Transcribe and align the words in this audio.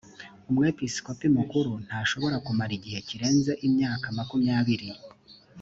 umwepisikopi 0.49 1.27
mukuru 1.37 1.71
ntashobora 1.85 2.35
kumara 2.45 2.71
igihe 2.79 2.99
kirenze 3.07 3.51
imyaka 3.67 4.05
makumyabiri 4.17 4.89